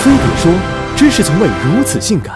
[0.00, 0.50] 飞碟说
[0.96, 2.34] ：“知识从未如此性感。”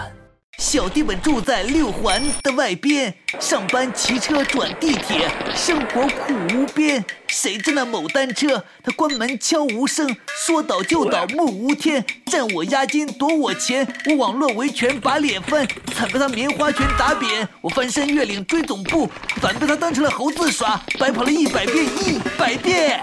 [0.59, 7.03] 小弟们住在六环的外边，上班骑车转地铁，生活苦无边。
[7.27, 10.15] 谁知那某单车，他关门悄无声，
[10.45, 13.07] 说倒就倒，目无天，占我押金。
[13.07, 17.49] 夺我钱，我网络维权把脸翻，惨被他棉花拳打扁。
[17.61, 19.09] 我翻山越岭追总部，
[19.41, 23.01] 反被他当成了猴子耍，白跑了一百遍，一百遍。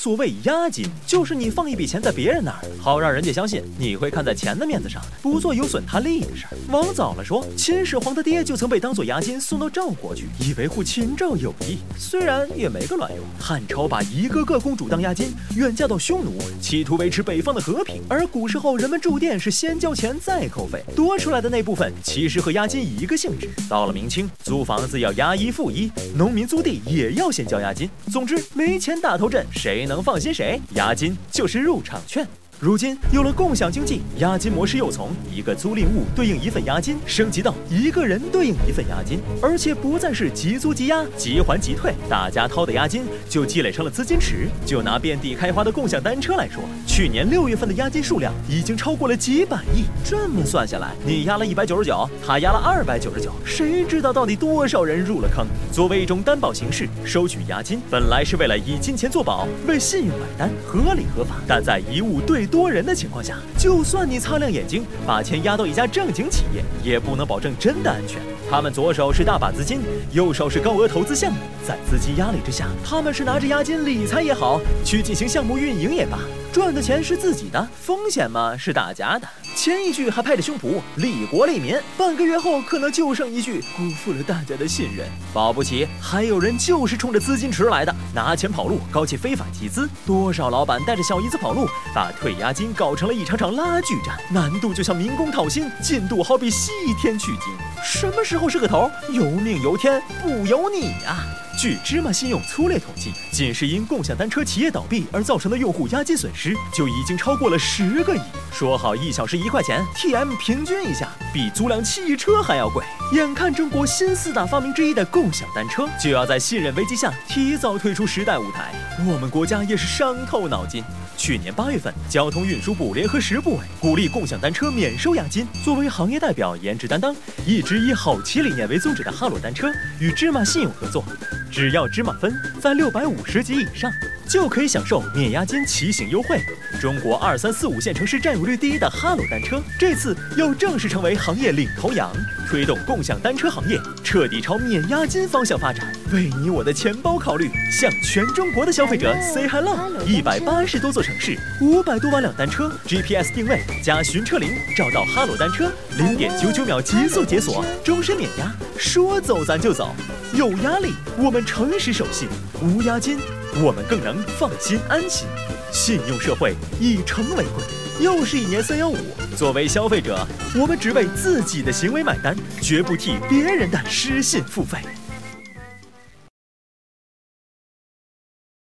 [0.00, 6.56] 所谓押金，就是你放一笔钱在别人那儿，好让人家相信你会看在钱的面子上，不做有损他利益的事儿。
[6.70, 11.78] 往早了说，秦始皇的爹就曾被当做押金送到赵国去，以维护秦赵友谊。
[11.98, 13.24] 虽然也没个卵用。
[13.40, 18.00] 汉朝把一个个公主当押金，远嫁到匈奴，企图维持北方的和平。
[18.08, 23.50] 而古时候人们住店是先交钱再扣费，多出来的那部分其实和押金一个性质。
[23.68, 27.90] 到了明清，租房子要押一付一，农民租地也要先交押金。
[28.12, 29.87] 总之，没钱打头阵，谁？
[29.88, 30.60] 能放心谁？
[30.74, 32.24] 押金就是入场券。
[32.60, 44.48] 如今有了共享经济，押金模式又从一个租赁物对应一份押金，升级到一个人对应一份押金，而且不再是即租即押、即还即退，大家掏的押金就积累成了资金池。
[44.66, 49.84] 就拿遍地开花的共享单车来说，去年六月份的押金数量已经超过了几百亿。
[50.04, 55.46] 这么算下来，你押了一百九十九，他押了二百九十九，谁知道到底多少人入了坑？
[55.70, 61.36] 作为一种担保形式，收取押金本来是为了以金钱作保，为信用买单，合理合法。
[61.46, 68.20] 但在一物对多人的情况下，就算你擦亮眼睛把钱压到一家正经企业，也不能保证真的安全。
[68.50, 69.82] 他们左手是大把资金，
[70.12, 76.18] 右手是高额投资项目，在资金压力之下，他们是拿着押金理财也好，去进行项目运营也罢。
[76.50, 79.28] 赚的钱是自己的，风险嘛是大家的。
[79.54, 85.06] 前一句还拍着胸脯利国利民，半个月后可能就剩一句辜负了大家的信任。
[85.34, 89.86] 保不齐还有人就是冲着资金池来的，拿钱跑路，搞起非法集资。
[90.06, 97.52] 多少老板带着小姨子跑路，把退押金搞成了一场场拉锯战，难度就像民工讨薪，进度好比西天取经。
[97.84, 98.90] 什么时后是个头？
[99.10, 101.18] 由命由天，不由你呀。
[101.60, 108.20] 据芝麻信用粗略统计，仅是因共享单车企业倒闭而造成的用户押金损失，就已经超过了十个亿。
[108.52, 112.84] 说好一小时一块钱，TM 平均一下，比租辆汽车还要贵。
[113.12, 118.74] 眼看中国新四大发明之一的共享单车就要在信任危机下提早退出时代舞台，
[119.06, 120.82] 我们国家也是伤透脑筋。
[121.16, 125.46] 去年八月份，交通运输部联合十部委鼓励共享单车免收押金。
[125.64, 127.14] 作为行业代表、颜值担当、
[127.46, 131.04] 一直以好骑理念为宗旨的哈罗单车与芝麻信用合作。
[131.52, 133.92] 只要芝麻分在六百五十级以上，
[134.28, 136.40] 就可以享受免押金骑行优惠。
[136.80, 142.12] 中国二三四五线城市占有率第一的哈罗单车，这次又正式成为行业领头羊，
[142.46, 145.90] 推动共享单车行业彻底朝免押金方向发展。
[146.12, 149.76] 为你我的钱包考虑，向全中国的消费者 say hello。
[150.06, 159.94] 一百八十多座城市，五百多万辆单车，GPS 定位加寻车铃，找到哈罗单车，零点九九秒极速解锁，终身免押，说走咱就走。
[160.34, 162.28] 有压力，我们诚实守信；
[162.60, 163.18] 无押金，
[163.62, 165.26] 我们更能放心安心。
[165.72, 167.64] 信用社会以诚为贵。
[167.98, 168.96] 又是一年三幺五，
[169.36, 174.78] 作为消费者，我们只为自己的行为买单，绝不替别人的失信付费。